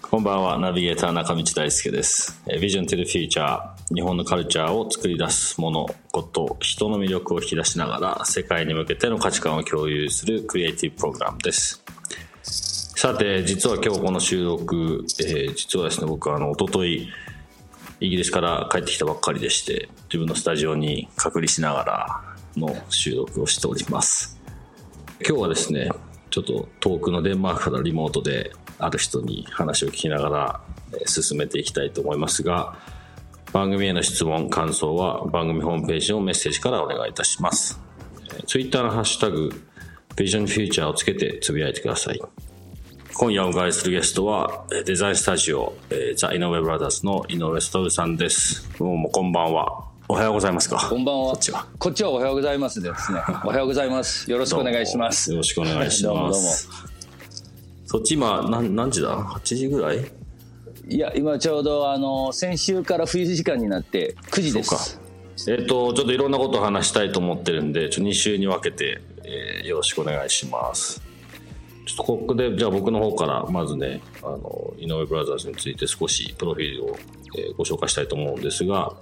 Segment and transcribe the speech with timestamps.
[0.00, 2.40] こんばんは、ナビゲーター中道大輔です。
[2.46, 3.60] えー Vision to the Future、
[3.92, 11.82] 日本のカルチャーを作り出すもの、こと、人の魅力を引き出しながら、世界に向けての価値観を共有するクリエイティブプログラムです。
[12.42, 17.08] さて、実は今日この収録、えー実はですね、僕はあの、一昨日
[17.98, 22.22] イギリスから帰ってきたばっかりでして、自分のスタジオに隔離しながら
[22.56, 24.38] の収録をしております。
[25.26, 25.90] 今日はですね
[26.36, 30.60] ちょっと遠くのデンマークからリモートである人に話を聞きながら
[31.06, 32.76] 進めていきたいと思いますが
[33.54, 37.80] 番組への質問感想は番組ホームページのメッセージからお願いいたします。
[38.38, 39.50] え Twitter のハッシュタグ
[40.14, 42.20] VisionFuture をつけてつぶやいてください。
[43.14, 48.68] 今夜お迎えするゲストはデザインスタジオえーザ・井上ブラザーズの井上悟さんです。
[48.78, 49.95] どうもこんばんは。
[50.08, 51.32] おはようございますかこんばんは。
[51.32, 53.20] こっちはこっちはおはようございますですね。
[53.44, 54.30] おはようございます。
[54.30, 55.30] よろしくお願いします。
[55.32, 56.68] よろしくお願いしどうもどうもます。
[57.86, 60.04] そっち今何何時だ ?8 時ぐらい？
[60.88, 65.00] いや、今ちょうどあの、先週から冬時間になって9時です。
[65.48, 71.02] えっ、とちょっといろんなことを話したいと思ってるんでちょっと2週に分けて、えーよろしくお願いします
[71.84, 76.96] ちょっとここでじゃあ僕の方からまずねあの井上ブラザーズについて少しプロフィールを、
[77.36, 78.92] えーご紹介したいと思うんですが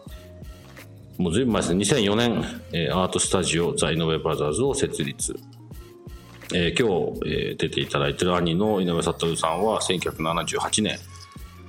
[1.18, 1.84] もうずいぶん前ですね。
[1.84, 5.36] 2004年、えーアートスタジオザ・井上ブラザーズを設立。
[6.52, 10.98] えー今日、えー出ていただいてる兄の井上悟さんは1978年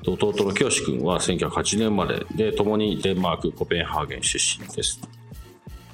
[0.05, 4.99] 弟の清志君は1908年生まれで共にデンマークコペンハーゲン出身です。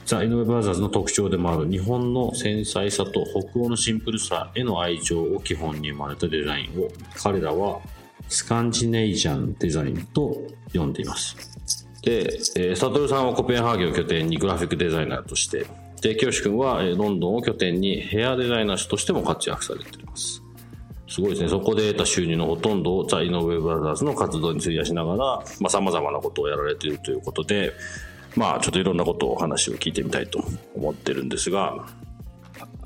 [0.05, 7.79] ザ・井上ブラザーズの特徴でもある日本の繊細さと北欧のシンプルさへの愛情を基本に生まれたデザインを彼らは
[8.27, 10.37] スカンジネイジャンデザインと
[10.73, 11.60] 呼んでいます。
[12.01, 15.67] で、えー、悟さんはコペンハーゲンを拠点にグラフィックデザイナーとして、
[16.01, 20.41] で、清志君は、えーロンドンを拠点にヘアデザイナーとしても活躍されています。
[21.07, 21.49] すごいですね。
[21.49, 25.17] そこで得た収入のほとんどをザ・井上ブラザーズの活動に費やしながら、
[25.59, 27.73] まあ、様々なことをやられているということで、
[28.35, 30.41] まあ、ちょっといろんなことをお話を聞いてみたいと
[30.73, 31.85] 思ってるんですが、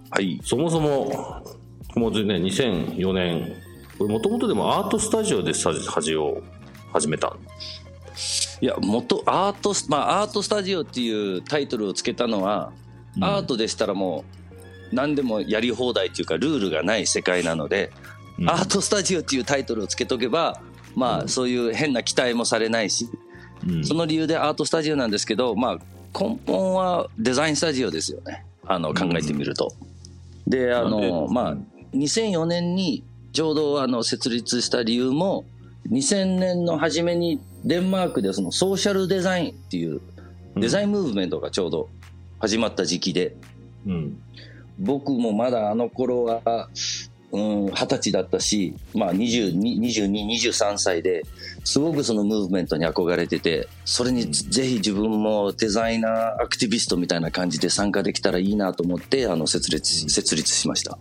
[0.10, 0.40] はい。
[0.44, 1.44] そもそも、
[1.96, 3.54] もうね、2004年、
[3.98, 6.42] これもともとでもアートスタジオでスタジ始を
[6.92, 7.36] 始めた
[8.66, 12.72] いや、元、アートス、まあ、アートスタジオっていうタイトルをつけたのは、
[13.16, 13.24] うん。
[13.24, 14.26] アートでしたらも
[14.92, 17.92] う、何でもやり放題っていうか、ルールがない世界なので、
[18.40, 18.50] うん。
[18.50, 20.64] アートスタジオっていうタイトルをつけとけば、
[20.96, 23.08] まあ、そういう変な期待もされないし、
[23.68, 23.86] うん。
[23.86, 28.48] その理由でアートスタジオなんですけど、まあ、根本はデザインスタジオですよね。
[28.66, 29.76] あの、考えてみると。
[30.48, 31.12] で、あの、で？
[31.32, 31.58] まあ、
[31.94, 35.46] 2004年にちょうどあの、設立した理由も、
[35.92, 40.00] 2000年の初めにデンマークでそのソーシャルデザインっていう
[40.56, 41.90] デザインムーブメントがちょうど
[42.40, 43.36] 始まった時期で、
[43.86, 44.22] うん
[44.80, 46.70] 僕もまだあの頃は、
[47.32, 51.24] うん、20歳だったし、まあ22、22、23歳で、
[51.64, 60.98] すごくそのムーブメントに憧れてて、それにぜひ自分もデザイナー、アクティビストみたいな感じで参加できたらいいなと思って、あの、設立、設立しました。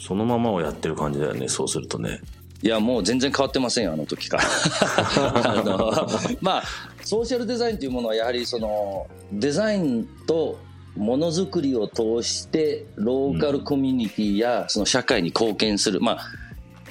[0.00, 2.20] そのままをやってる感じだよね、そうするとね。
[2.62, 4.44] いや、もう全然変わってませんよ、あの時から。
[5.52, 6.08] あの、
[6.40, 6.62] まあ、
[7.02, 10.58] ソーシャルデザインというものはやはりその、デザインと
[10.96, 16.00] ものづくりを通して、ローカルコミュニティやその社会に貢献する。
[16.00, 16.18] まあ、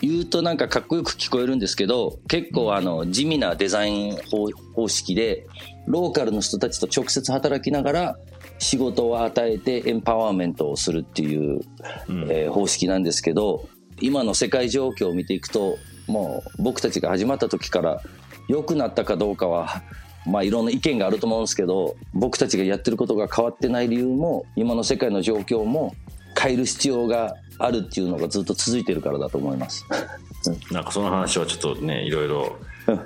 [0.01, 5.47] 言うとなんかかっこよく聞こえるんですけど、結構あの、地味なデザイン方方式で、
[5.87, 8.17] ローカルの人たちと直接働きながら、
[8.59, 11.61] 仕事を与えてエンパワーメントをするっていう、
[12.09, 13.67] うんえー方式なんですけど
[14.01, 15.77] 今の世界状況を見ていくと
[16.07, 18.01] もう僕たちが始まった時から
[18.47, 19.81] 良くなったかどうかは
[20.25, 25.95] まあいろんな意見があると思うんですけど僕たちがやってることが変わってない理由も今の世界の状況も
[26.37, 29.85] 変える必要があるっていうのがずっと続いてるからだと思います。
[30.71, 32.55] なんかその話はちょっとね、いろいろ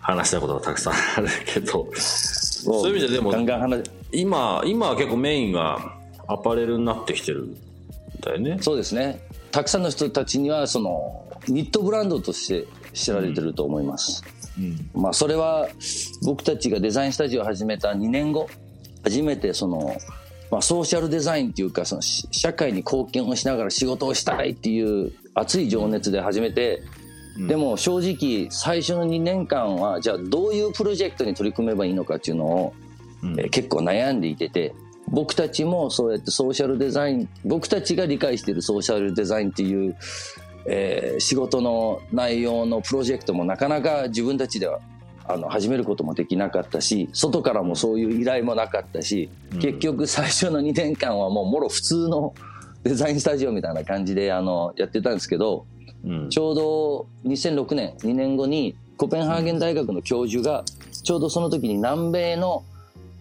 [0.00, 5.78] 話したいことがたくさんあるけど、そういう意味ででもガンガン話今、今は結構メインが
[6.26, 7.56] アパレルになってきてるん
[8.20, 8.58] だよね。
[8.60, 9.20] そうですね
[9.54, 14.24] たくさんの人たちにはそのニットブランドとして知られてると思います。
[14.58, 14.90] うん。
[15.00, 15.68] まあそれは
[16.24, 18.48] 僕たちがデザインスタジオを始めた2年後
[19.04, 19.96] 初めてその
[20.50, 26.82] まあ、ソーシャルデザインっていうかその社会に貢献をしながら仕事をしたいっていう熱い情熱で始めて、
[27.48, 32.74] でも正直最初の2年間はじゃあどういうプロジェクトに取り組めばいいのかっていうのを、
[33.22, 34.74] えー結構悩んでいてて
[35.08, 39.96] 僕たちもそうやってソーシャルデザイン僕たちが理解しているソーシャルデザインっていう、
[40.66, 44.80] えー仕事の内容のプロジェクトもなかなか自分たちでは
[45.26, 49.30] あの始めることもできなかったし外からもそういう依頼もなかったし、
[49.60, 52.34] 結局最初の2年間はもうもろ普通の
[52.82, 55.66] デザインスタジオみたいな感じであのやってたんですけど、
[56.04, 56.30] うん。
[56.30, 60.64] ちょうど2006年2年後にコペンハーゲン大学の教授が
[61.02, 62.62] ちょうどその時に南米の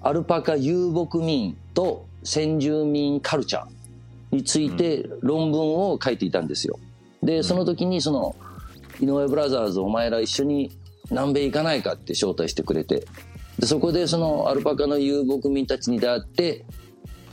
[0.02, 6.80] アルパカ遊牧民と先住民カルチャーについて論文を書いていたんですよ。
[7.22, 8.36] でその時にその
[9.00, 10.72] 井上ブラザーズお前ら一緒に
[11.10, 13.06] 南米行かないかって招待してくれて。
[13.60, 16.66] でそこでそのアルパカの遊牧民たちに出会って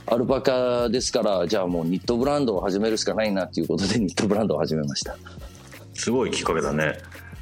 [0.05, 5.17] アルパカですからじゃあもうニットブランドを始めるしかないなっていうことでニットブランドを始めました。
[5.93, 6.99] すごいきっかけだね。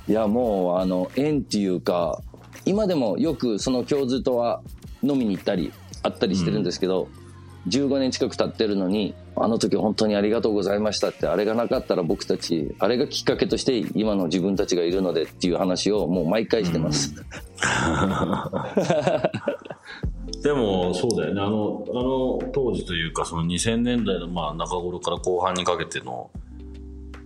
[0.07, 2.22] いやもうあの縁っていうか
[2.66, 4.62] 今でもよくその教授とは
[5.04, 5.72] 飲みに行ったり
[6.04, 7.07] 会ったりしてるんですけど、
[7.68, 17.13] 15年近く経ってるのにあの時本当にありがとうございましたってあれがなかったら僕たちあれがきっかけとして今の自分たちがいるのでっていう話をもう毎回してます、
[20.42, 21.42] でもそうだよね。
[21.42, 26.31] あのあの当時というかその2000年代のまあ中頃から後半にかけての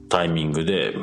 [0.09, 0.95] タイミングで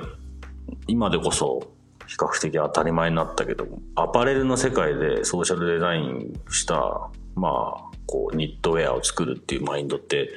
[0.88, 1.60] 今でこそ
[2.06, 10.30] 比較的当たり前になったけどアパレルの世界でソーシャルデザインしたまあこうニットウェアを作るっていうマインドって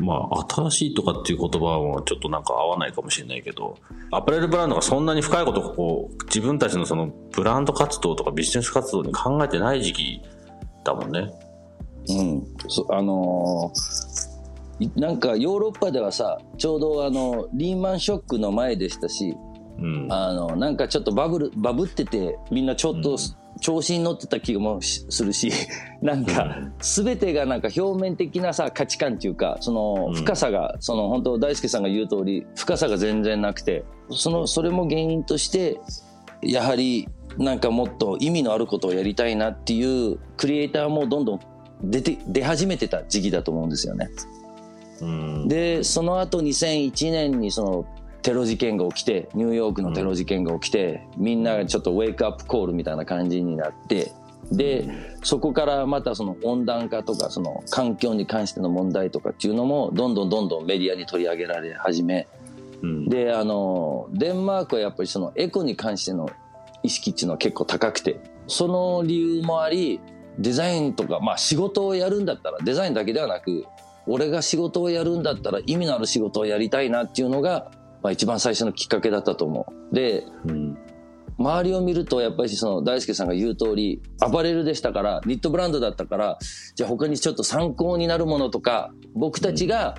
[0.00, 3.76] まあ新しいとかっていう言葉はちょっとなんか合わないかもしれないけど
[4.10, 10.22] アパレルブランドがそんなに深いことをこう自分たちのそのブランド活動とかビジネス活動に考えてない時期
[10.84, 11.30] だもんね。
[12.10, 14.28] うん、そあのー
[14.80, 19.36] いなんかヨーロッパではさちょうどあのリーマンショックの前でしたし
[19.78, 20.06] うん。
[20.10, 23.16] あのなんかちょっとバブルバブっててみんなちょっと
[23.60, 25.52] 調子に乗ってた気もしするし
[26.00, 35.80] なんか全てがなんか表面的なさ価値観っていうかその深さが、その本当大輔さんが言う通り深さが全然なくてそのそれも原因として
[36.42, 41.40] やはりなんかもっと意味のあることをやりたいなっていうクリエイターもどんどん
[41.82, 44.10] 出て出始めてた時期だと思うんですよね。
[45.00, 45.48] うん。
[45.48, 47.86] でその後2001年にその
[48.28, 54.12] テロ事件が起きてニューヨークのテロ事件が起きて、みんながちょっとウェイクアップコールみたいな感じになって
[54.52, 54.86] で
[55.22, 62.28] そこからまたその温暖化とかその環境に関しての問題とかっていうのもどんどんどんどんメディアに取り上げられ始め
[62.82, 63.08] うん。
[63.08, 66.28] であのデンマークはやっぱりそのエコに関しての
[66.82, 70.00] 意識っていうのは結構高くてその理由もあり
[70.38, 73.64] デザインとかまあ仕事をやるんだったらデザインだけではなく
[74.06, 77.70] 俺が仕事をやるんだったら意味のある仕事をやりたいなっていうのが、
[78.08, 79.94] まあ、一番最初のきっかけだったと思う。
[79.94, 80.78] でうん。
[81.38, 86.38] 周りを見るとやっぱりその大輔さんが言う通りアパレルでしたからニットブランドだったから
[86.74, 89.94] じゃあ他にちょっと参考になるものとか僕たちが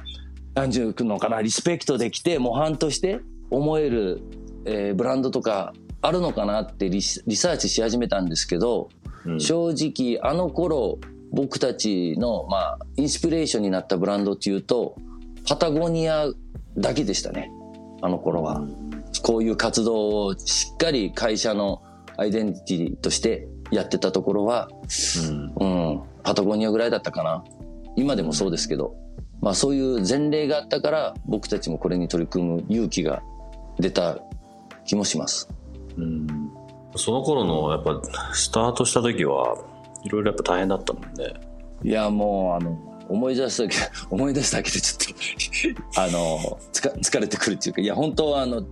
[0.53, 3.21] 何ていうのかなリスペクトできて模範として
[3.51, 4.21] 思える、
[4.65, 5.71] えーブランドとか
[6.01, 8.89] あるのかなってリサーチし始めたんですけど、
[9.25, 10.99] うん正直あの頃
[11.31, 14.95] 僕たちのまあインスピレーションになったブランドっていうと
[15.47, 16.27] パタゴニア
[16.77, 17.51] だけでしたね
[18.01, 18.61] あの頃は。
[19.23, 21.81] こういう活動をしっかり会社の
[22.17, 24.69] アイデンティティとしてやってたところは、
[25.59, 25.67] うん。
[25.67, 27.43] うん、パタゴニアぐらいだったかな。
[27.95, 28.95] 今でもそうですけど、
[29.41, 33.21] まあそういう前例があったから僕たちもこれに取り組む勇気が
[33.79, 34.19] 出た
[34.85, 35.49] 気もします。
[35.97, 36.27] うん。
[36.95, 38.01] その頃のやっぱ
[38.33, 39.55] スタートした時は
[40.03, 41.33] いろいろやっぱ大変だったもんね。
[41.83, 43.75] いやもうあの思い出すだけ
[44.09, 48.63] 思い出すだけでちょっとあのつか疲れてくるっていうかいや本当はあの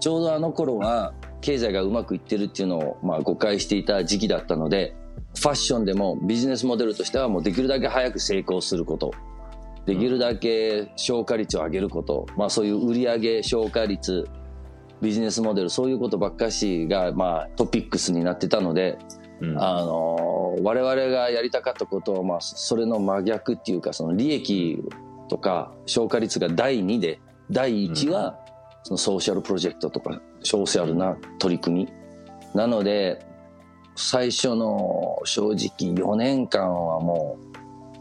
[0.00, 4.94] ちょうどあの頃は経済がうまくいってるっていうのをまあ誤解していた時期だったので
[5.34, 9.12] ファッションでもビジネスモデルとしてはもうできるだけ早く成功すること
[9.86, 14.28] できるだけ消化率を上げること、まあそういう売上消化率
[15.00, 18.98] ビジネスモデルそういうことばっかしがまあトピックスになってたので
[19.42, 19.62] うん。
[19.62, 24.78] あの我々がやりたかったことは、まあ、それの真逆っていうかその利益
[25.28, 28.38] とか消化率が第2で第1は
[28.82, 31.92] そのソーシャルプロジェクトとかソーシャルな取り組み
[32.54, 33.24] なので
[33.94, 37.56] 最初の正直4年間はもう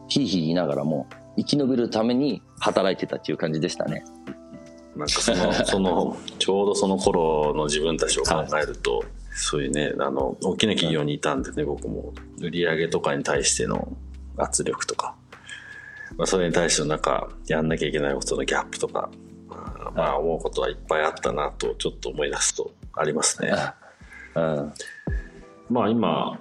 [0.08, 4.04] ひいひい言いながらも生き延びるために働いてたっていう感じでしたね。
[4.96, 13.96] なんかその、その、ちょうどその頃の自分たちを考えると、そういうね、あの、大きな企業にいたんでね、僕も、売り上げとかに対しての
[14.38, 15.16] 圧力とか、
[16.18, 19.10] まあ、それに対してのなんかやんなきゃいけないことのギャップとか、
[19.96, 23.54] まあ思うことはいっぱいあったなとちょっと思い出すとありますね。
[24.36, 24.74] うん。
[25.70, 26.40] まあ今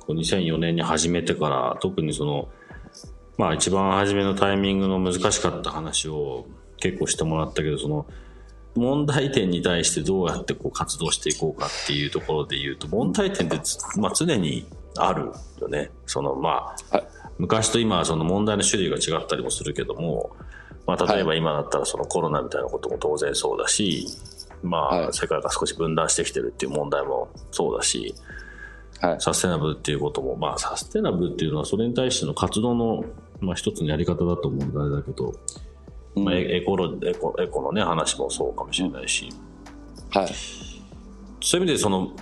[0.00, 2.48] こう2004年に始めてから特にその
[3.38, 6.46] まあ一番初めのタイミングの難しかった話を
[6.78, 8.06] 結構してもらったけどその
[8.74, 15.90] 問題点に対してどうやってこう活動していこうかっていうところで言うと問題点ってつ、まあ、常にあるよね。
[16.06, 17.06] そのまあ、はい。
[17.38, 20.34] 昔と今はその問題の種類が違ったりもするけども、
[20.86, 24.06] まあ、例えば今だったらそのコロナみたいなことも当然そうだし、
[24.62, 25.12] まあ、はい。
[25.12, 28.14] 世界が少し分断してきてるっていう問題もそうだし、
[29.00, 29.20] はい。
[29.20, 33.04] サステナブルっていうことも、まあ、サステナブルっていうのはそれに対しての活動の、
[33.40, 35.36] まあ、一つのやり方だと思うんであれだけど、うん
[36.14, 39.28] まあ、エエコロエコエコのね話もそうかもしれないし、
[40.10, 40.28] はい。
[41.40, 42.12] そういう意味でその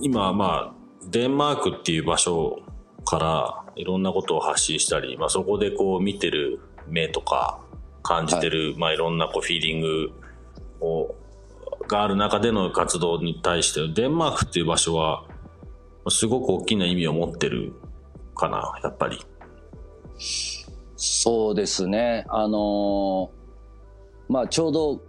[0.00, 0.74] 今まあ
[1.10, 2.60] デンマークっていう場所
[3.04, 7.60] からいろんなことを発信したり、まあ、そこでこう見てる目とか
[8.02, 8.76] 感じてる、い。
[8.76, 10.10] まあ、いろんなこうフィーリング
[10.80, 11.14] を
[11.88, 15.24] がある中での活動に対してデンマークっていう場所は
[16.08, 17.72] すごく大きな意味を持ってる
[18.34, 19.20] かなやっぱり。
[21.04, 22.24] そうですね。
[22.28, 23.42] あのー
[24.28, 25.00] まあちょうど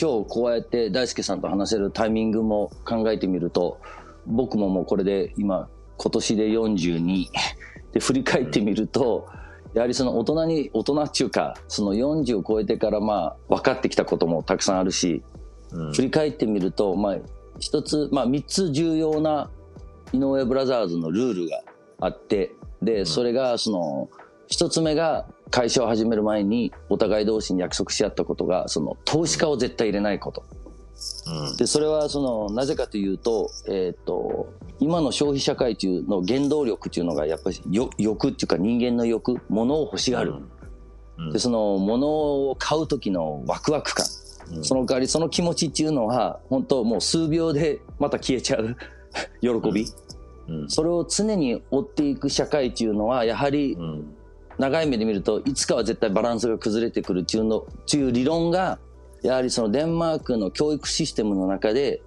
[0.00, 3.80] 今日こうやって大輔さんと話せるタイミングも考えてみると、
[4.26, 7.26] 僕ももうこれで今、今年で42
[7.92, 9.26] で振り返ってみると、
[9.72, 15.22] やはりその大人に、大人っていうか、その40を超えてからまあ分かってきたこともたくさんあるし、
[15.72, 15.92] うん。
[15.94, 17.16] 振り返ってみると、まあ
[17.58, 19.50] 一つ、まあ三つ重要な
[20.12, 21.62] 井上ブラザーズのルールが
[22.00, 22.52] あって、
[22.82, 24.10] で、それがその、
[24.46, 30.44] 一つ目が会社を始める前にお互い同士に約束し合ったことが、その投資家を絶対入れないこと。
[31.26, 40.34] うんで、それはその、なぜかというと、えっ、と、今の消費社会というの原動力というのがやっぱりよ欲っていうか人間の欲、物を欲しがる。
[41.18, 44.06] うんで、その物を買う時のワクワク感。
[44.52, 48.76] うんその代わりその気持ちっていうのは、本当もう数秒でまた消えちゃう
[49.42, 49.86] 喜び。
[50.48, 54.17] うんそれを常に追っていく社会っていうのは、やはりうん
[54.58, 58.78] 長い目で見ると、いつかは絶対バランスが崩れてくるっていうの、っていう理論が、
[59.22, 62.02] やはりそのデンマークの教育システムの中で、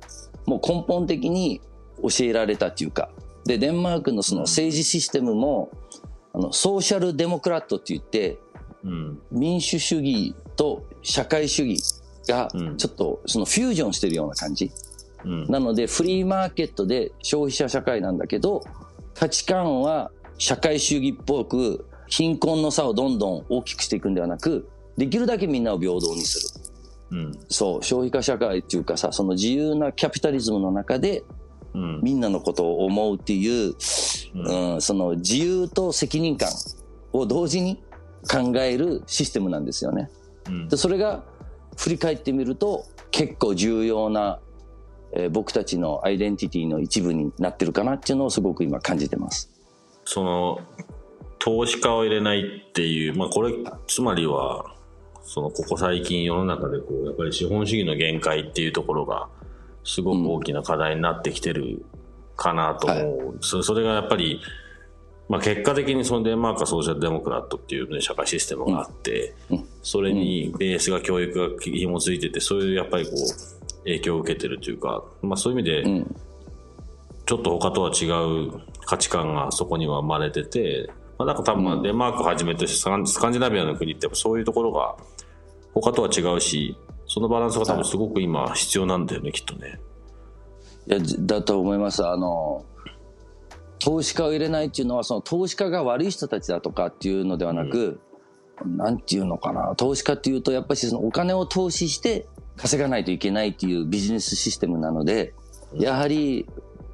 [0.46, 1.62] もう根本的に
[2.02, 3.10] 教えられたっていうか、
[3.46, 5.72] で、デンマークのその政治システムも、
[6.34, 8.38] あの、ソーシャルデモクラットって言って、
[8.84, 9.22] うん。
[9.32, 11.82] 民主主義と社会主義
[12.28, 12.78] がうん。
[12.78, 14.72] ちょっとそのフュージョンしてるような感じ。
[15.24, 15.48] うん。
[15.48, 18.64] なのでフリーマーケットで消費者社会なんだけど
[19.14, 26.72] 価値観は社会主義っぽく貧困の差をどんどん大きくしていくんではなくできるだけみんなを平等にする。
[27.12, 31.24] うんそう消費化社会っていうかさその自由なキャピタリズムの中で
[31.74, 33.74] うんみんなのことを思うっていう、
[34.36, 36.50] うんうん、その自由と責任感
[37.14, 37.82] を同時に
[38.30, 40.10] 考えるシステムなんですよね。
[40.48, 41.24] うんでそれが
[41.78, 44.40] 振り返ってみると結構重要な、
[45.14, 49.50] えー僕たちのアイデンティティの一部になってるかなっていうのをすごく今感じてます。
[50.06, 50.60] その
[51.42, 53.54] 投資家を入れないっていう、まあ、これ
[53.88, 54.76] つまりは
[55.24, 59.28] そのここ最近世の中でこうやっぱり資本主義の限界っていうところが
[59.84, 61.84] すごく大きな課題になってきてる
[62.36, 64.40] かなと思う、そそれがやっぱり、
[65.30, 69.68] まあ、結果的にそのデンマークはソーシャルデモクラットっていう、ね、社会システムがあって、うん。
[69.82, 76.16] それにベースが教育が紐づいててそういうやっぱりこう影響を受けてるというか、まあ、そういう意味で、うん、
[77.26, 84.96] ちょっと他とは違う価値観がそこには生まれてて、まあ、なんか多分デンマークをはじめとしてスカンジナビアの国ってそういうところが
[85.74, 86.76] 他とは違うし
[87.06, 89.80] そのバランスが多分すごく今必要なんだよねきっとね。
[90.88, 92.04] いやじだと思います。
[92.04, 92.66] あの
[93.78, 98.00] 投資家を入れないっていうのはその投資家が悪い人たちだとかっていうのではなく、
[98.66, 105.36] なんていうのかな投資家っていうとやっぱりそのお金を投資して稼がないといけないっていうビジネスシステムなので、
[105.76, 106.48] やはり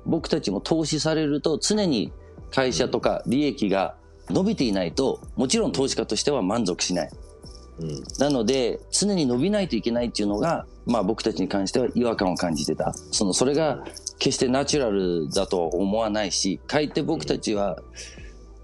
[0.06, 2.12] 僕たちも投資されると常に
[2.52, 3.96] 会社とか利益が
[4.30, 7.10] 伸びていないともちろん投資家としては満足しない。
[7.80, 12.92] うんなので、常に伸びないといけないっていうのが、まあ僕たちに関しては違和感を感じてた。
[13.12, 13.84] その、それが
[14.18, 17.78] 決してナチュラルだとは思わないし、かえって僕たちは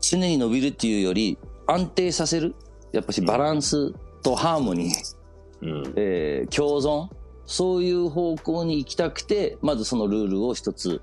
[0.01, 2.55] 常に伸びるっていうより安定させる。
[2.91, 3.93] やっぱしバランス
[4.23, 5.15] とハーモニー、
[5.61, 7.09] うんえー共存。
[7.45, 11.01] そういう方向に行きたくて、まずそのルールを一つ、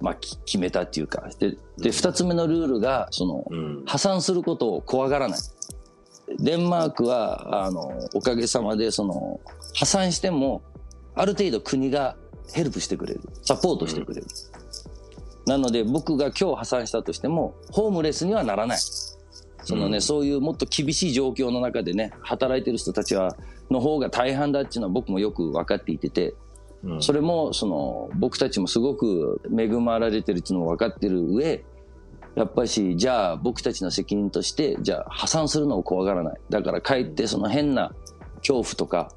[0.00, 1.28] まあき決めたっていうか。
[1.38, 5.38] で、で、二つ目のルールが、その、うん破産することを怖がらない。
[6.38, 9.40] デンマークは、あの、おかげさまで、その、
[9.74, 10.62] 破産しても、
[11.14, 12.16] ある程度国が
[12.52, 13.20] ヘルプしてくれる。
[13.42, 14.26] サポートしてくれる。
[15.46, 18.78] なので、僕が今日破産したとしても、ホームレスにはならない。
[19.64, 23.36] そのね、うん、そういうもっと厳しい状況の中でね働いてる人たちは
[23.70, 26.34] の方が大半だっていうのは僕もよく分かっていてて、
[26.82, 31.62] うん、それもその僕たちもすごく恵まれてるっていうのも分かってる上
[32.36, 36.40] やっぱりじゃあ僕たちの責任としてじゃあ破産するのを怖がらない。
[36.48, 37.92] だからかえってその変な
[38.38, 39.12] 恐怖とか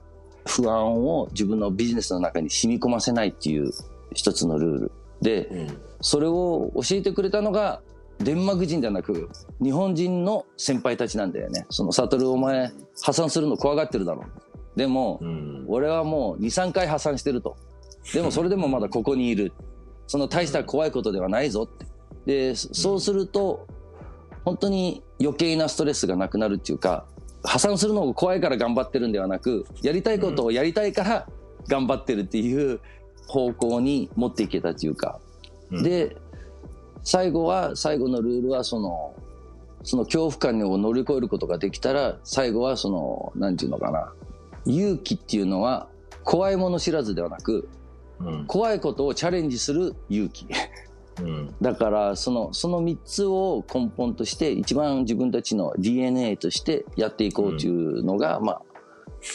[0.46, 3.72] 不安を自分のビジネスの中に染み込ませないっていう
[4.14, 4.92] 一つのルール。
[5.22, 7.82] で、うん、それを教えてくれたのが
[8.20, 9.30] デンマーク人ではなく
[9.62, 11.66] 日本人の先輩たちなんだよね。
[11.70, 14.24] その悟お前破産するの怖がってるだろ。
[14.24, 17.56] うでも、うん、俺はもう23回破産してると。
[18.14, 19.54] でも それでもまだここにいる。
[20.08, 21.86] その大した怖いことではないぞって。
[22.26, 23.68] でそうすると
[24.46, 27.06] 本当に余計なストレスがなくなるっていうか
[27.44, 31.28] 破産するのが怖いから頑張ってるんではなくやりたいことをやりたいから
[31.68, 32.80] 頑張ってるっていう
[33.28, 35.20] 方向に持っていけたっていうか、
[35.72, 36.16] うん、で
[37.04, 39.16] 最後は最後のルールはその
[39.84, 44.14] その恐怖感を乗り越えることができたら最後はその何て言うのかな
[44.66, 45.88] 勇気っていうのは
[46.24, 47.70] 怖いもの知らずではなく、
[48.20, 50.48] うん、怖いことをチャレンジする勇気。
[51.22, 58.62] うん、だからそのその3つを根本として一番自分たちの DNA としてやっていこうというのが、うん、まあ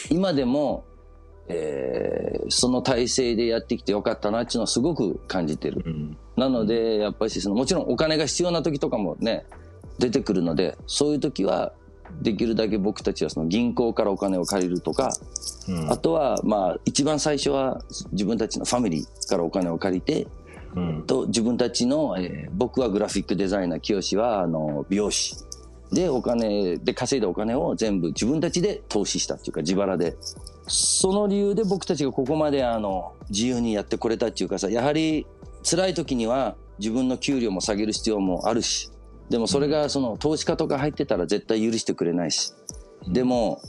[0.09, 0.85] 今でも、
[1.47, 9.45] えー、その体制でやってきてよかったなっていうのはすごく感じてる、うん、なのでやっぱりそのもちろんお金が必要な時とかもね
[9.99, 11.73] 出てくるのでそういう時は
[12.21, 15.13] できるだけ僕たちはその銀行からお金を借りるとか、
[15.67, 20.27] うん、あとはまあ一番最初は自分たちのファミリーからお金を借りて
[20.75, 25.35] うん、と自分たちの、えー、僕はグラフィックデザイナー清はあの美容師。
[25.91, 30.15] でお金で稼いだお金を全部自分たちで投資したっていうか自腹で。
[30.67, 35.25] その理由で僕たちがここまであの自由にやってこれたっていうかさやはり
[35.63, 38.91] 辛い時には自分の給料も下げる必要もあるし
[39.29, 42.53] でもそれがその投資家とか入ってたら絶対許してくれないし。
[43.07, 43.61] でも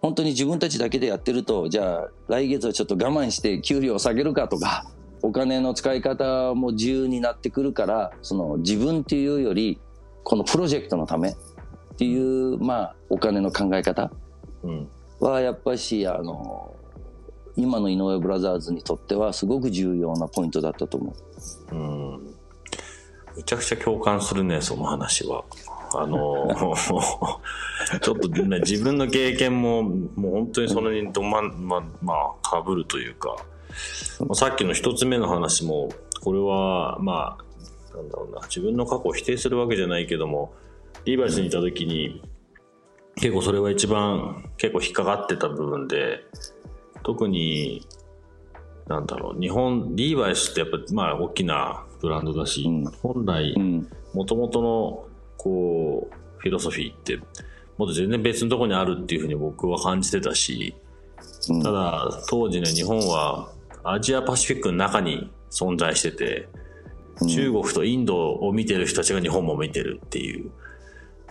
[0.00, 4.86] 本当に自分たちだけでやってるとじゃあ来月はちょっと我慢して給料を下げるかとか
[5.22, 9.80] お金の使い方も自由になってくるからその自分っていうより
[10.24, 11.34] このプロジェクトのためっ
[11.96, 14.10] ていうまあお金の考え方
[15.20, 16.74] はやっぱしあの
[17.54, 21.14] 今の井上ブラザーズにとってはすごく重要なポイントだったと思
[21.70, 21.74] う。
[21.74, 22.34] うん
[23.36, 25.44] めちゃくちゃ共感するねその話は。
[25.94, 26.48] あの
[28.00, 33.36] ちょっと、ね、自分の経験ももう本当にそれにどまままあかぶるというか
[34.34, 35.90] さっきの一つ目の話も、
[36.20, 40.54] これは、まあ、なんだろうな、自分の過去を否定するわけじゃないけども、
[41.04, 42.22] リーバイスにいた時に、
[43.16, 46.20] 結構それは一番結構引っかかってた部分で、
[47.02, 47.86] 特に、
[48.88, 53.54] なんだろう、日本、リーバイスってやっぱ、まあ、大きなブランドだし、うん、本来、
[54.12, 55.06] もともとの、
[55.38, 57.16] こう、フィロソフィーって、
[57.78, 60.74] もっと全然別のところにあるっていうふうに僕は感じてたし、
[61.62, 63.52] ただ、当時ね、日本は
[63.84, 66.48] アジアパシフィックの中に存在してて、
[67.28, 70.50] 中国とインドを見てる人たちが日本も見てるっていう。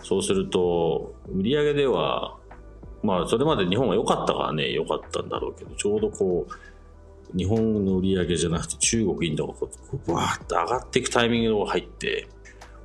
[0.02, 2.36] そうすると、売り上げでは、
[3.02, 6.52] まあ、それまで日本は良かったからね、良かったんだろうけど、ちょうどこう、
[7.34, 9.70] 日本の売り上げじゃなくて中国、インドがこ
[10.06, 12.28] う、わーって上がっていくタイミングが入って、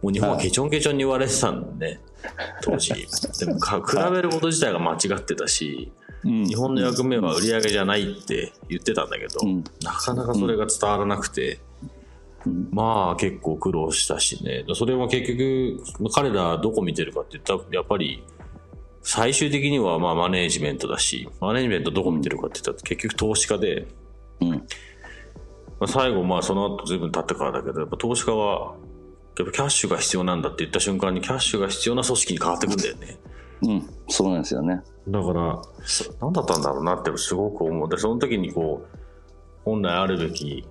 [0.01, 1.99] もう日本はケチョンケチョンに言われてたんだね、
[2.61, 2.93] 当時。
[2.93, 5.91] でも比べること自体が間違ってたし、
[6.23, 11.59] 日本の役目は売り上げじゃないって言ってたんだけど、うん、なかなかそれが伝わらなくて、
[12.45, 14.65] うん、まあ結構苦労したしね。
[14.73, 18.23] それは結局彼らどこ見てるかって言ったらやっぱり
[19.01, 23.87] 最終的にはまあマネージメントだしマネージメントどこ見てるかって言ったら結局投資家で、
[24.41, 24.57] うんま
[25.81, 28.75] あ、最後まあその後随分経ってからだけどやっぱ投資家は
[29.37, 33.17] やっぱキャッシュが必要なんだって言った瞬間にキャッシュが必要な組織に変わってくんだよね。
[33.61, 34.81] うん、そうなんですよね。
[35.07, 35.61] だから、
[36.21, 37.89] 何だったんだろうなってすごく思う。
[37.89, 38.97] で、その時にこう、
[39.63, 40.67] 本来あるべき、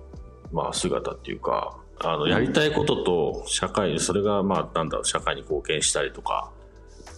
[0.51, 6.51] まあ、姿っていうか、あの、やりたいことと社会、それが、まあ、なんだろう、社会に貢献したりとか、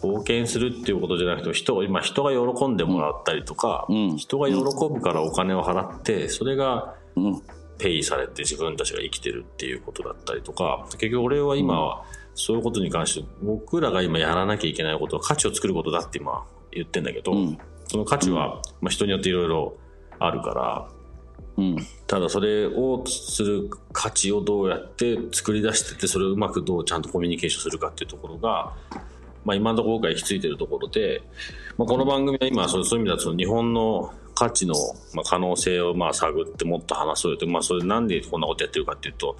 [0.01, 6.95] 冒険するっていうことじゃなくて人今人が喜んでもらったりとか、うん、人が喜ぶからお金を払ってそれが
[7.77, 17.57] ペイされて自分たちが生きてるっていうことだったりとか結局俺は今はそういうことに関して僕らが今やらなきゃいけないことは価値を作ることだって今言ってんだけど、うん、
[17.87, 19.77] その価値は、まあ、人によっていろいろ
[20.19, 20.87] あるから、
[21.57, 28.73] うん、ただそれをする価値をどうやって作り出しててそれをうまくどうちゃんとコミュニケーションするかっていうところが、
[29.49, 31.23] まあ、今のところ僕が行き着いてるところで、
[31.75, 34.75] まあ、この番組は今そういう意味ではその日本の価値の
[35.25, 39.37] 可能性をまあ探ってもっと話そうよって、まあ、それなんでこんなことやってるかっていうと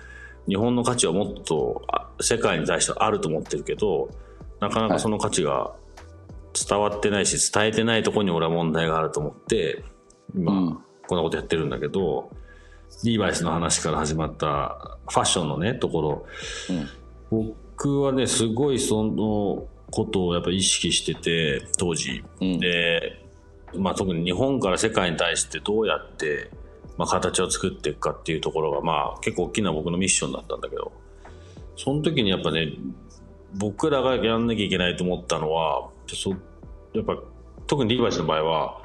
[0.48, 1.84] 日本の価値はもっと
[2.20, 4.10] 世界に対してあると思ってるけど
[4.60, 5.76] なかなかその価値が
[6.68, 9.84] 伝わってないし伝えてないところに俺は問題があると思って
[10.36, 10.80] 今、うん。
[11.08, 12.32] こんなことやってるんだけど
[13.04, 16.26] リーバイスの話から始まったファッションのねところ、
[17.30, 22.60] 僕はねすごいそのことをやっぱ意識してて当時、うん。
[22.60, 23.24] で、
[23.76, 26.50] まあ、特に日本から世界に対してどうやって、
[26.98, 30.92] まあ、形を作っていくかっていうところが、まあ、結構大きな僕のミッションだったんだけど。
[31.82, 32.74] その時にやっぱね
[33.56, 36.32] 僕らがやんなきゃいけないと思ったのはそ
[36.94, 37.18] やっぱ
[37.68, 38.82] 特にリーバイスの場合は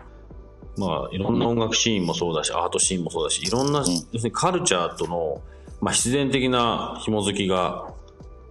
[0.77, 5.43] まあいろんな音楽シーンもそうだし、アートシーンもそうだしいろんな、要するにカルチャーとの、
[5.81, 7.93] まあ、必然的な紐づきが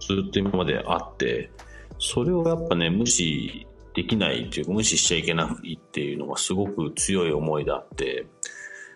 [0.00, 1.50] ずっと今まであって
[1.98, 8.26] それをやっぱね無視できないっていうか無視しちゃいけないっていうのがすごく強い思いであって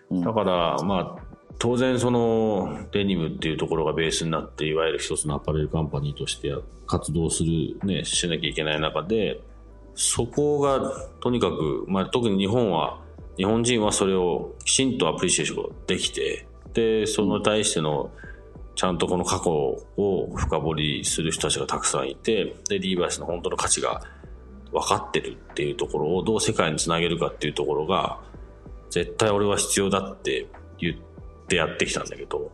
[0.09, 0.21] うん。
[0.21, 6.53] だからまあ当然そのデニムっていうところがベースになっていわゆる一つのアパレルカンパニーとして
[6.87, 9.41] 活動するねしなきゃいけない中で
[9.93, 13.01] そこがとにかく、まあ、特に日本は
[13.35, 18.09] 日本人はそれをきちんとアプリシエーションできてでその対しての
[18.79, 24.01] ちゃんとこの過去を深掘りする人たちがたくさんいてでリーバイスの本当の価値が
[24.71, 28.21] 分かってるっていうところをどう世界につなげるかっていうところが
[28.89, 32.53] 絶対俺は必要だって言ってやってきたんだけど、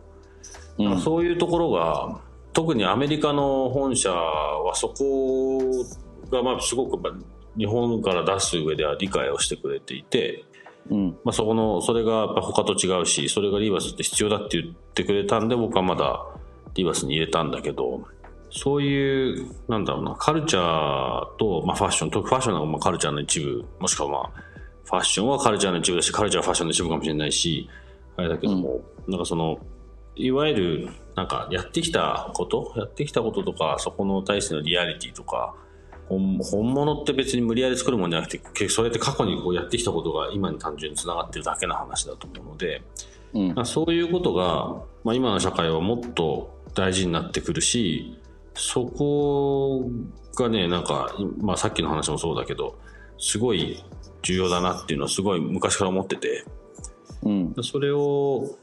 [0.78, 1.00] うん。
[1.00, 2.18] そういうところが
[2.52, 5.60] 特にアメリカの本社はそこ
[6.32, 7.12] がまあすごくまあ
[7.56, 10.44] 日本から出す上では理解をしてくれていて、
[10.90, 11.18] うん。
[11.24, 16.26] まあ、そこのそれがやっぱ他と違うしそれがリーバスって必要だって言ってくれたんで僕はまだ
[16.74, 18.06] リーバスに入れたんだけど
[18.50, 24.30] そういうなんだろうなカルチャーと、まあ、ファッションとファッションはまあカルチャーの一部もしくはまあ
[24.84, 27.68] ファッションはカルチャーの一部だしカルチャーはファッションの一部かもしれないし
[28.16, 29.58] あれだけども、なんかその
[30.14, 35.54] いわゆるなんかやってきたことやってきたこととかそこの対してのリアリティとか
[36.08, 42.82] 本本物って別に無理やり作るもんじゃなくて結局それって過去にこうやってきたことが今に単純につながってるだけの話だと思うので、
[43.34, 43.54] うん。
[43.54, 48.18] まあそういうことが、まあ、今の社会はもっと大事になってくるし
[48.54, 49.90] そこ
[50.36, 52.78] がねなんか、まあ、さっきの話もそうだけど
[53.18, 53.82] すごい
[54.22, 56.44] 重要だなっていうのはすごい昔から思ってて
[57.22, 57.54] うん。
[57.62, 58.56] それを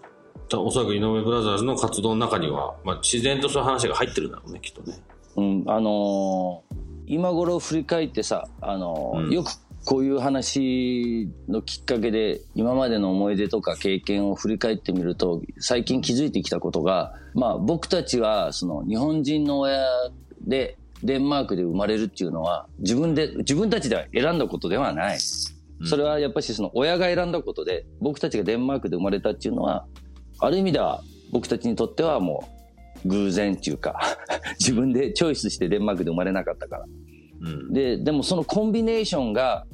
[0.47, 4.97] たおそらく井上ブラザーズの活動の中には、まあ、自然とそういう話が入ってるんだろうねきっとね。
[5.35, 9.51] うん、あのー今頃振り返ってさ、あのーうんよく
[9.85, 19.85] こういう話のきっかけで今までの思い出とか経験を振り返ってみると最近気づいてきたことが、まあ、僕たちはその日本人の親
[20.41, 25.19] でデンマークで生まれるっていうのは自分で自分たちでは選んだことではない。
[25.19, 29.85] それはやっぱりその親が選んだことで僕たちがデンマークで生まれたっていうのは
[30.39, 32.52] ある意味では僕たちにとってはもう
[33.05, 33.99] 偶然っていうか
[34.59, 36.85] 自分でチョイスしてデンマークで生まれなかったから。
[37.41, 37.73] うん。
[37.73, 39.65] ででもそのコンビネーションが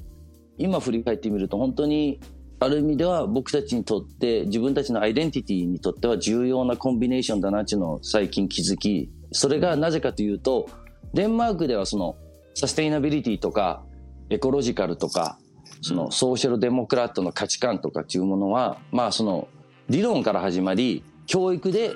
[0.58, 2.20] 今振り返ってみると本当に
[2.60, 10.68] ある意味では僕たちにとって自分たちのアイデンティティにとっては重要なコンビネーションだなっていうのを最近気づきそれがなぜかというと
[11.14, 12.18] デンマークではその
[12.56, 13.84] サステイナビリティとか
[14.30, 15.40] エコロジカルとか
[15.82, 19.48] そのソーシャルデモクラットの価値観とかっていうものはまあその
[19.88, 21.94] 理論から始まり教育で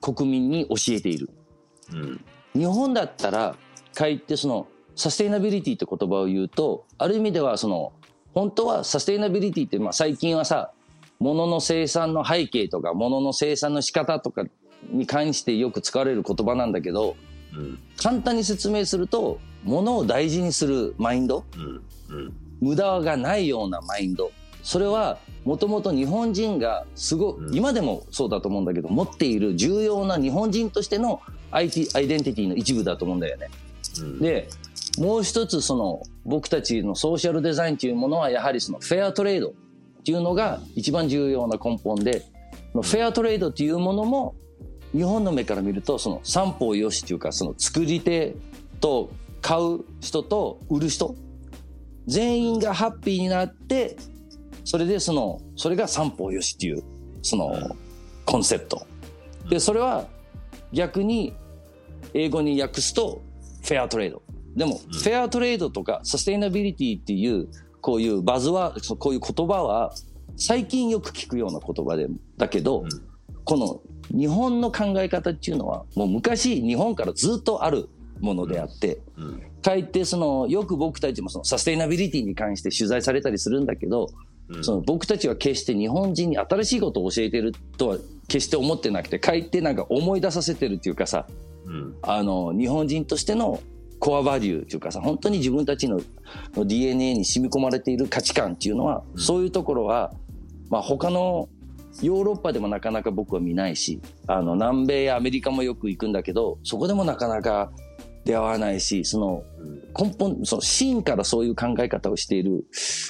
[0.00, 1.30] 国民に教えている。
[1.92, 2.24] うん。
[2.54, 3.56] 日本だったら
[3.94, 7.92] かえってそのサステイナビリティって言葉を言うとある意味ではその
[8.34, 10.72] 本当はサステイナビリティってまあ最近はさ
[11.18, 14.44] 物の生産の背景とか物の生産の仕方とか
[14.90, 17.16] に関してよく使われる言葉なんだけど
[17.54, 17.78] うん。
[17.96, 22.16] 簡単に説明すると物を大事にするマインドうん。
[22.16, 22.32] うん。
[22.60, 24.30] 無駄がないようなマインド
[24.62, 33.48] それはもともと日本人がすごうん今でもそうだと思うんだけど持っている重要な日本人としての IT アイデンティティの一部だと思うんだよね。
[34.00, 34.48] うんで
[34.98, 39.52] もう一つその僕たちのソーシャルデザインというものはやはりそのフェアトレードっ
[40.02, 42.24] ていうのが一番重要な根本で
[42.72, 44.34] フェアトレードっていうものも
[44.92, 48.34] 日本の目から見るとその三方よしっていうかその作り手
[48.80, 51.14] と買う人と売る人
[52.06, 53.96] 全員がハッピーになって
[54.64, 56.82] それでそのそれが三方よしっていう
[57.22, 57.76] その
[58.24, 58.86] コンセプト。
[59.48, 60.06] でそれは
[60.72, 61.34] 逆に
[62.14, 63.22] 英語に訳すと
[63.62, 64.22] フェアトレード。
[64.56, 67.48] でも、フェアトレードとかサステイナビリティっていう
[67.80, 69.94] こういうバズはこういう言葉は
[70.36, 72.84] 最近よく聞くような言葉でだけど、
[73.44, 73.80] この
[74.16, 77.88] 日本の考え方っていうのはもう昔日本からずっとある
[78.20, 79.42] ものであって、うん。
[79.62, 84.29] かえってそのよく僕たちもそのサステイナビリティに関して取材されたりするんだけど、うん
[84.62, 87.96] その僕たちは決して日本人に新しいことを教えてるとは
[88.28, 91.26] 決して思ってなくてかえってなんか思い出させてるっていうかさ
[91.66, 91.96] うん。
[92.02, 93.60] あの日本人としての
[93.98, 96.00] コアバリューというかさ本当に自分たちの
[96.56, 100.12] DNA に染み込まれている価値観っていうのは、そういうところは、
[100.70, 101.48] まあ、他の
[102.02, 107.72] ヨーロッパでもなかなか僕は見ないしあの南米やアメリカもよく行くんだけどそこでもなかなか
[108.24, 109.44] 出会わないしその
[109.98, 112.64] 根本その真からそういう考え方をしている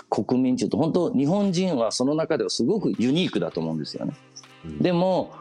[0.09, 4.15] 国民っていうと本当日本人はその中ではすごくユニークだと思うんですよね。
[4.81, 5.33] でも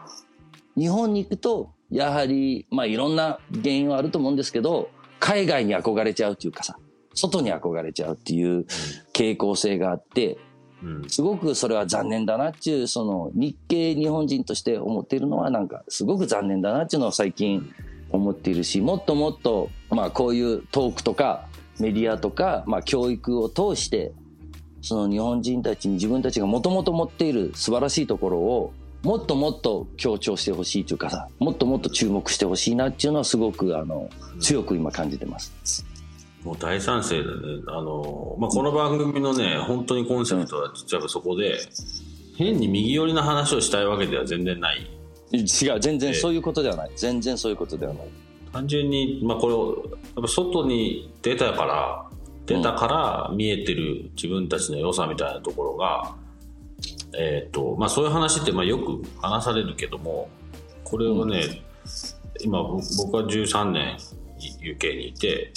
[0.76, 6.78] 日本に行くとやはりまあいろんな原因はあると思うんですけど海外に憧れちゃうっていうかさ
[7.14, 8.66] 外に憧れちゃうっていう
[9.12, 10.38] 傾向性があって
[11.08, 17.70] すごくそれは残念だなっていうその日系日本人として思っているのはなんかすごく残念だなっていうのを最近
[18.10, 21.46] 思っているしもっともっとまあこういうトークとか
[21.78, 24.12] メディアとかまあ教育を通して
[24.82, 35.84] その日本人たちに自分たちがもともと持っている素晴らしいところをもっともっと強調してほしいというかさもっともっと注目してほしいなっていうのはすごくあの強く今感じてます。
[36.44, 37.32] もう大賛成だね。
[37.68, 41.58] あの、まあ、この番組のね、本当にコンセプトは実はそこで、
[42.36, 44.99] 変に右寄りな話をしたいわけでは全然ない。
[45.32, 46.90] 違う、全然そういうことではない。
[46.96, 48.08] 全然そういうことではない。
[48.52, 52.06] 単純に、まあ、これを、やっぱ外に出たから、
[52.46, 56.16] 出たから見えてる自分たちの良さみたいなところが、
[57.16, 60.28] えっ、ー、と、まあ、そういう話ってまあよく話されるけども、
[60.84, 63.96] これをね、うん、今僕は13年
[64.60, 65.52] UK にいて、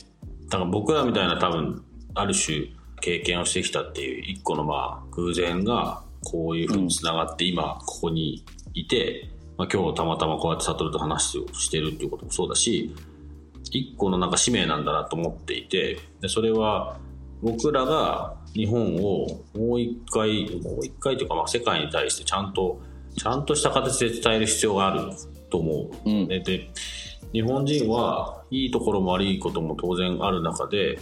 [0.49, 1.83] だから僕らみたいな多分、
[2.15, 2.67] ある種
[3.01, 9.29] 経験をしてきたっていう一個のまあ偶然がこういうふうにつながって今ここにいて、
[9.63, 12.93] まあ、今日たまたまこうやって悟と話をしてるっていうこともそうだし、
[13.71, 16.97] 一個のなんか使命なんだなと思っていて、でそれは
[17.41, 22.81] 僕らが日本をもう一回、もう一回というかまあ世界に対してちゃんと、
[23.15, 25.11] ちゃんとした形で伝える必要がある
[25.49, 26.09] と思う。
[26.09, 26.69] うん、でで
[27.31, 30.99] 日本人はいいところも悪いことも当然ある中で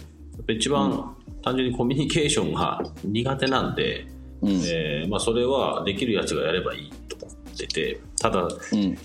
[0.48, 4.06] 一番単純にコミュニケーションが 苦手なんで、
[4.40, 8.98] うん、えー、まあ、それはできるやつがやればいいと思っててただ、うん、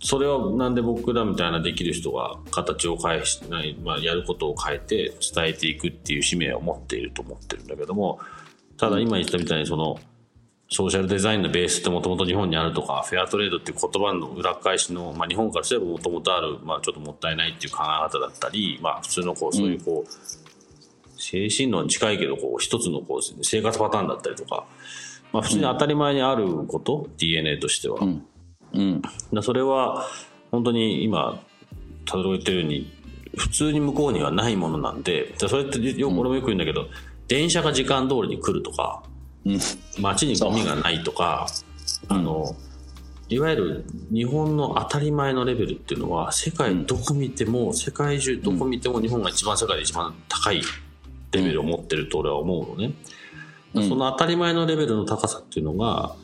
[0.00, 8.18] それはなんで僕らみたいなできる人が形を変えしない、まあ、やることを変えて伝えていくっていう使命を持っていると思ってるんだけども
[8.78, 9.98] ただ今言ったみたいにその
[10.72, 24.64] ソーシャルデザインのベースってもともと日本にあるとか、フェアトレードっていう言葉の裏返しの、まあ、日本からすればもともとある、まあ、ちょっともったいないっていう考え方だったり、まあ、普通のこう、そういうこう、精神論に近いけど、こう、一つのこう、生活パターンだったりとか、
[25.30, 27.98] まあ、普通に当たり前にあること、うん、DNA としては。
[28.00, 28.26] うん。
[28.74, 30.06] うん、だそれは、
[30.50, 31.40] 本当に今、
[32.04, 32.92] たどり言ってるように、
[33.36, 36.88] 普通に向こうにはないものなんで、それってよ、俺もよく言うんだけど、
[37.28, 39.02] 電車が時間通りに来るとか、
[39.98, 41.46] 街にゴミがないとか、
[42.08, 42.54] あの、
[43.28, 50.60] いわゆる日本の当たり前のレベルっていうのは世界どこ見ても、世界中どこ見ても日本が一番世界で一番高い
[51.32, 52.92] レベルを持ってると俺は思うのね、
[53.74, 56.14] その当たり前のレベルの高さっていうのが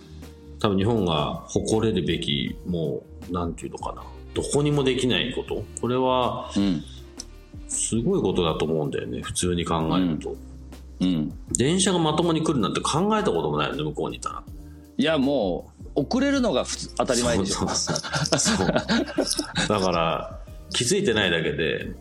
[0.61, 4.03] 多分日本が誇れるべきもう何て言うのかな。
[4.35, 5.65] どこにもできないこと。
[5.81, 6.51] これは
[7.69, 9.23] すごいことだと思うんだよね。
[9.23, 10.37] 普通に考えると。
[11.01, 14.43] うん、電車がまともに来るなんて考えたこともないよね向こうにいたら。
[14.97, 16.65] いやもう遅れるのが
[16.97, 17.69] 当たり前でしょ。
[17.69, 18.67] そう。
[18.67, 20.41] だから
[20.71, 21.95] 気づいてないだけで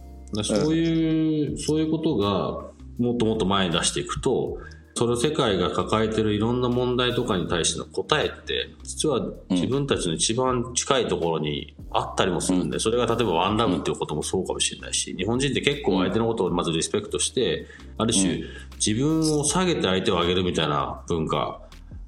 [0.43, 4.58] そういう、うん、そういうことがもっともっと前に出していくと
[4.98, 17.68] それ世界が抱えてるいろんな問題とかに対しての答えって実は自分たちの一番近いところにあったりもするんで、それが例えばワンラブっていうこともそうかもしれないし日本人って結構相手のことをまずリスペクトして
[18.00, 18.42] ある種
[18.84, 21.62] 自分を下げて相手を上げるみたいな文化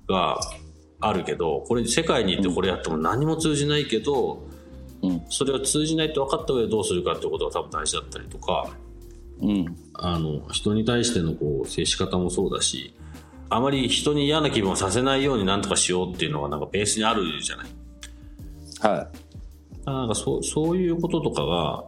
[0.07, 0.39] が
[0.99, 4.47] あるけどこれ世界に行ってこれやっても何も通じないけど、
[5.29, 8.67] それは通じないって分かった上でどうするかってことが多分大事だったりとか。
[9.41, 12.93] うん、あの人に対してのこう接し方もそうだし
[13.49, 17.67] あまり人に嫌な気分をさせないようになんとかしようっていうのがなんかベースにあるじゃない。
[18.81, 19.09] は
[19.83, 19.87] い。
[19.89, 21.83] なんかそそういうこととかが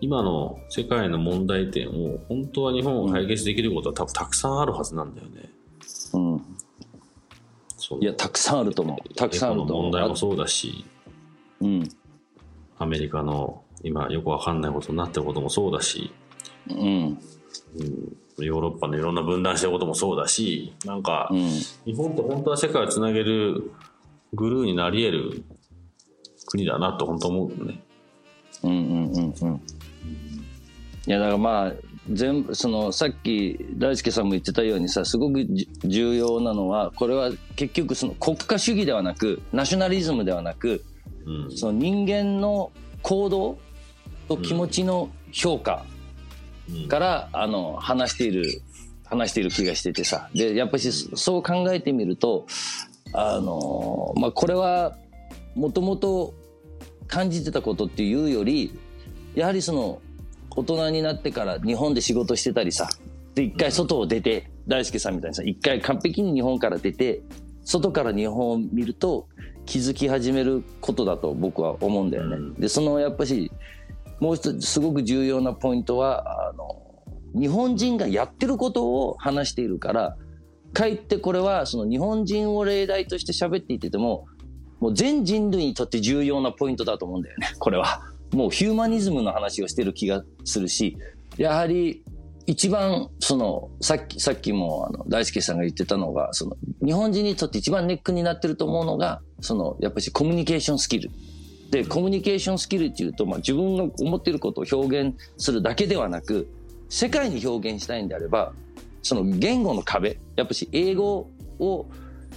[0.00, 5.50] 今の世界の問題点を本当は日本を解決できることは多分たくさんあるはずなんだよね。
[6.12, 6.42] うん。
[8.00, 9.14] いやたくさんあると思う。
[9.14, 9.82] たくさんあると思う。
[9.84, 10.84] 問題もそうだし。
[11.60, 11.88] うん。
[12.78, 16.12] アメリカの今よくわかんないことになってることもそうだし。
[16.70, 17.18] うん、
[18.38, 21.48] ヨーロッパのいろんな分断したこともそうだしなんか、うん、
[21.84, 23.70] 日本って本当は世界をつなげる
[24.32, 25.44] グルーになり得る
[26.46, 27.82] 国だなと本当思うね。
[28.62, 29.62] うんうんうんうん。
[31.06, 31.72] いやだからまあ
[32.10, 35.44] 全部そのさっき大輔さんも言ってたようにさすごく
[35.84, 40.84] 重要なのはこれは結局その国家主義ではなくナショナリズムではなく、
[41.24, 42.70] うん、その人間の
[43.02, 43.58] 行動
[44.28, 45.84] と気持ちの評価
[46.88, 48.62] から、あの話している
[49.04, 50.28] 話している気がしててさ。
[50.34, 52.46] でやっぱりそう考えてみると
[53.12, 54.96] あの、まあ、これは
[55.54, 56.34] もともと
[57.06, 58.76] 感じてたことっていうより
[59.34, 60.00] やはりその
[60.50, 62.88] 大人になってから日本で仕事してたりさ
[63.34, 67.20] で一回外を出て、大輔さんみたいにさ一回完璧に日本から出て
[67.64, 69.28] 外から日本を見ると
[69.66, 72.36] 気づき始めることだと僕は思うんだよね。
[72.36, 72.54] うん。
[72.54, 73.50] でそのやっぱし
[74.20, 76.45] もう一つすごく重要なポイントは
[77.38, 80.16] 日本人がやってることを話しているから
[80.72, 84.26] かえってこれはその日本人を例題として喋っていてても
[84.80, 88.02] もう全人類にとって重要なポイントだと思うんだよね これは。
[88.32, 90.98] もうヒューマニズムの話をしてる気がするし
[91.38, 92.02] やはり
[92.46, 101.10] 一番そのさっきさっきもあの大輔さんが言ってたのがその日本人にとって一番ネックになってると思うのがそのやっぱりコミュニケーションスキル
[101.70, 106.48] でコミュニケーションスキルっていうと、まあ、自分の思ってることを表現するだけではなく
[106.88, 108.52] 世界に表現したいんであれば
[109.02, 111.86] その言語の壁やっぱし英語を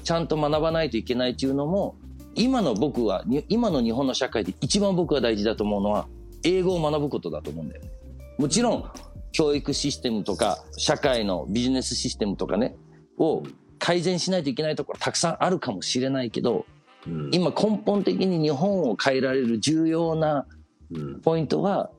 [0.04, 1.96] ちゃんと学ばないといけないっていうのも
[2.36, 6.08] 今の僕はに今の日本の社会で一番僕が大事だと思うのは
[6.44, 7.90] 英語を学ぶことだと思うんだよね。
[8.38, 8.92] もちろん
[9.32, 12.76] 教育システムとか社会のビジネスシステムとかね
[13.18, 13.44] を
[13.78, 16.66] 改善しないといけないところたくさんあるかもしれないけど
[17.06, 20.46] うん今根本的に日本を変えられる重要な
[20.92, 21.90] うんポイントは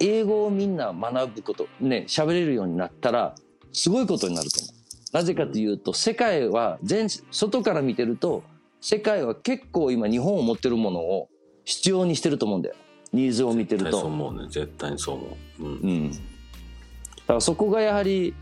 [0.00, 3.34] 英語をみんな学ぶことね喋れるようになったら
[3.72, 4.74] すごいことになると思う。
[5.12, 8.42] なぜかというと世界は全外から見てると
[8.80, 11.28] 世界は結構今日本を持ってるものを
[11.64, 12.74] 必要にしてると思うんだよ。
[13.12, 14.06] ニーズを見てる絶対そうと。
[14.08, 16.10] 思うね絶対にそう思う、うんうん。
[16.10, 18.34] だからそこがやはり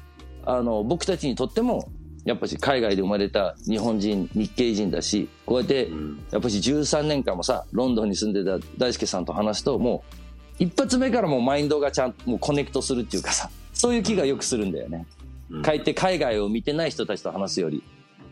[0.44, 1.88] あの僕たちにとっても
[2.24, 10.25] やっぱし海外で生まれた日本人日系人だしこうやってうんやっぱし13年間もさロンドンに住んでた大輔さんと話すともう
[10.58, 15.06] 一発目からもうマインドがちゃんともうコネクトするっていうかさそういう気がよくするんだよね。
[15.50, 17.82] うんかえって海外を見てない人たちと話すより。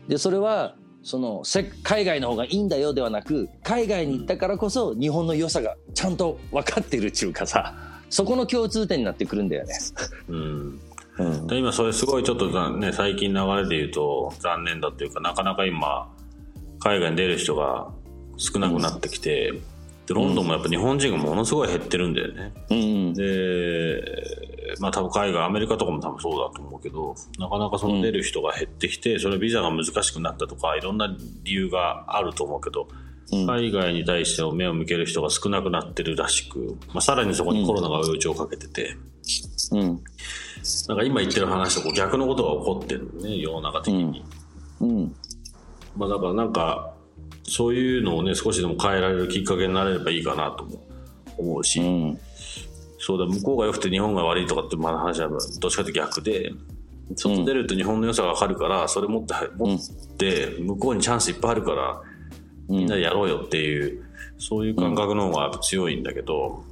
[0.07, 7.75] でそれはそのせ海外の方がいいんだよではなく海外に行ったからこそ日本の良さがちゃんと分かってるっていうかさ
[8.09, 9.73] そこの共通点になってくるんだよね。
[10.29, 10.79] うん
[11.17, 16.11] うんで今それすごいちょっとざね最近流れで言うと残念だっていうかなかなか今
[16.79, 17.91] 海外に出る人が
[18.37, 19.53] 少なくなってきて、
[20.05, 23.13] でロンドンもやっぱ日本人がものすごい減ってるんだよね、うん。
[23.13, 24.01] で
[24.79, 31.07] まあ多分海外アメリカとかも多分そうだと思うけどなかなかその出る人が減ってきて、それビザが難しくなったとかいろんな
[31.43, 32.87] 理由があると思うけど
[33.31, 33.47] うん。
[33.47, 38.95] 海外に対して目を向ける人が少なくなってるらしく、まあ、さらにそこにコロナが追い打ちをかけてて、
[39.71, 40.03] うん。
[40.87, 44.23] なんか今言ってる話とこう逆のことが起こってるね世の中的に、
[44.79, 45.15] うん。
[45.97, 46.94] まあだからなんか
[47.47, 50.83] そういうのをね少しでも変えられるきっかけになれればいいかなとも
[51.37, 52.19] 思うし、うん。
[52.97, 55.39] そうだ向こうが良くて日本が悪いとかってまあ話はどっ
[55.71, 56.51] ちかというと逆で
[57.15, 59.79] 外出ると日本の良さが分かるからそれ持って持っ
[60.17, 62.01] て向こうにチャンスいっぱいあるから
[62.69, 62.77] うん。
[62.77, 64.03] みんなでやろうよっていう
[64.39, 66.63] そういう感覚の方が強いんだけど、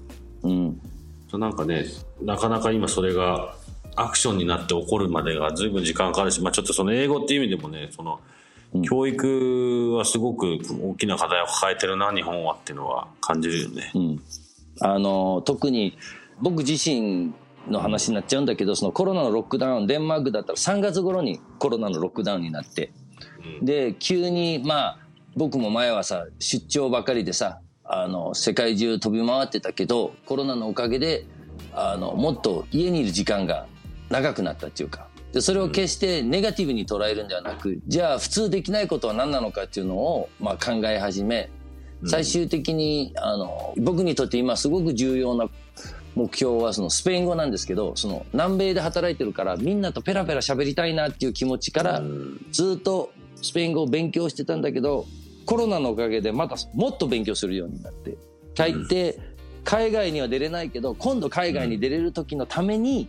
[0.42, 0.82] うん。
[1.34, 1.86] なんかね
[2.22, 3.56] なかなか今それが
[3.96, 8.20] アクションになって起こるまでが随分時間かかるし、まあ、ちょっとその英語っていう意味でもねその
[8.82, 13.92] 教育はすごく大きな課題を抱えてるな日本はっていうのは感じるよね。
[13.94, 14.22] うん。
[14.82, 15.98] あの特に
[16.42, 17.34] 僕自身
[17.70, 22.92] の話になっちゃうんだけどそのコロナのロックダウンデンマークだったら3月頃にコロナのロックダウンになって。
[23.60, 23.66] うん。
[23.66, 25.00] で急にまあ
[25.36, 31.26] 僕も前はさ出張ばかりでさあの世界中飛び回ってたけどコロナのおかげで
[31.74, 33.68] あのもっと家にいる時間が
[34.10, 41.50] 長くなったっていうかでそれを決してネガティブに捉えるんではなくじゃあ普通できないことは何なのかっていうのを、まあ、考え始め
[42.06, 45.50] 最終的にあの僕にとって今すごく重要な
[46.16, 52.46] 目標はそのスペイン語なんですけどその南米で働いてるからみんなとペラペラ喋りたいなっていう気持ちからうん。
[52.52, 55.08] ずっとスペイン語を勉強してたんだけど
[55.46, 58.18] コロナのおかげでまたもっと勉強するようになって
[58.56, 59.20] かえって
[59.64, 63.08] 海外には出れないけど今度海外に出れる時のために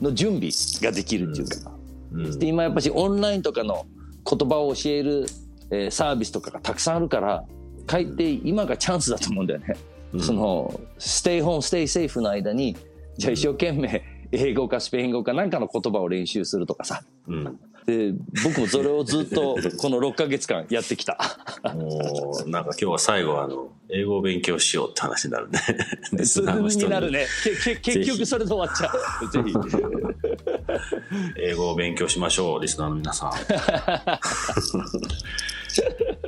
[0.00, 0.50] の準備
[0.82, 1.72] ができるっていうか、
[2.12, 2.38] うん。
[2.38, 3.86] で今やっぱしオンラインとかの
[4.28, 5.26] 言葉を教える、
[5.70, 7.44] えーサービスとかがたくさんあるから
[7.86, 9.76] かえって今がチャンスだと思うんだよね。
[10.12, 10.20] うん。
[10.20, 12.76] その stay home stay safe の間に
[13.16, 17.02] じゃあ一生懸命英語かスペイン語かなんかの言葉を練習するとかさ。
[17.26, 18.12] うんで
[18.44, 21.16] 僕もそれをずっとこの6ヶ月間やってきた
[21.74, 25.58] もうなんか今日は最後はあの英語を勉強しようって話になるね。
[26.12, 29.54] になるねけけ結局それで終わっちゃう ぜひ
[31.38, 33.30] 英語を勉強しましょうリスナーの皆さん。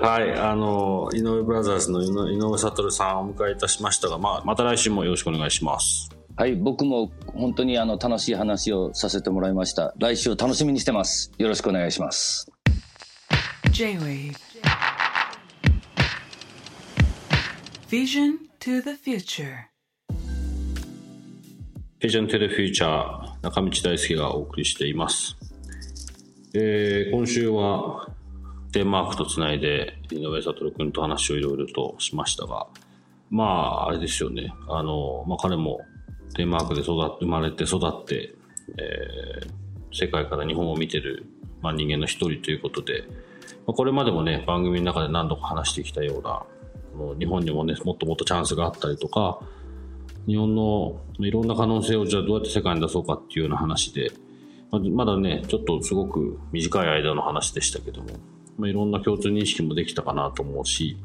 [0.01, 6.20] はいあの井上ブラザーズの井上井上悟さんをお迎えいたしましたが、まあ、また来週もよろしくお願いします。
[6.41, 9.93] はい僕も本当にあの楽しい話をさせてもらいました。
[9.99, 11.31] 来週楽しみにしてます。
[11.37, 12.51] よろしくお願いします。
[13.73, 14.39] J-Wave.
[17.91, 19.67] Vision to the future.
[22.01, 25.37] Vision to the Future 中道大輔がお送りしています、
[26.55, 28.09] えー今週は
[28.73, 32.67] デンマークとつないで井上悟君と話をいろいろとしましたが
[33.29, 34.55] まああれですよね。
[34.71, 35.81] あの、まあ、彼も
[36.37, 38.35] デンマークで育って生まれて育って、
[38.79, 39.61] えー
[39.93, 41.27] 世界から日本を見てる、
[41.63, 43.05] まあ、人間の一人ということで、
[43.67, 46.43] まあ、これまでもね番組の中で何度か話してきたような
[46.97, 49.41] もう日本にもねもっともっとチャンスがあったりとか
[50.27, 54.13] 日本のいろんな可能性をじゃあどうやって世界に出そうかっていうような話で、
[54.71, 58.09] まあまだね、ちょっとすごく短い間の話でしたけども、
[58.59, 60.99] まあ、いろんな共通認識もできたかなと思うし、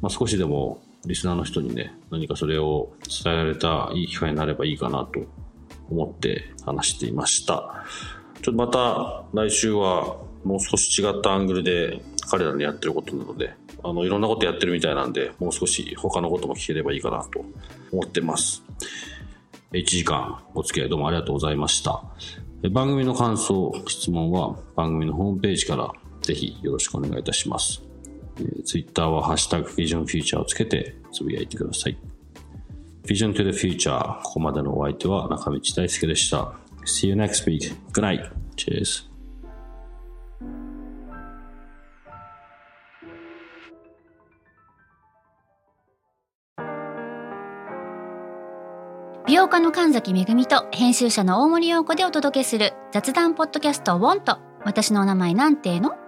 [0.00, 2.92] まあ、少しでもリスナーの人にね、何かそれを
[3.24, 5.20] 伝えられたいい機会になればいいかなと
[5.90, 7.84] 思って話していました。
[8.42, 17.44] ちょっとまた来週はもう少し違ったアングルで彼らのやってることなので、あの、いろんなことやってるみたいなんで、もう少し他のことも聞ければいいかなと
[17.92, 18.62] 思ってます。
[19.72, 22.02] 1時間お付き合いどうもありがとうございました。
[22.70, 25.92] 番組の感想、質問は番組のホームページから
[26.22, 27.87] ぜひよろしくお願いいたします。
[28.64, 31.98] ツイッター Twitter はハッシュタグ Vision Future をつけてつぶやいてください。
[33.04, 36.52] Vision to the Future ここまでのお相手は中道大輔でした。
[36.84, 37.74] See you next week.
[37.92, 38.30] Good night.
[38.56, 39.08] Cheers.
[49.26, 56.07] 美容家の神崎めぐみと編集者の大森洋子でお届けする雑談ポッドキャスト「ウォンと私のお名前なんての?